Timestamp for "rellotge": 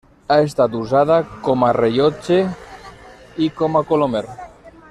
1.79-2.39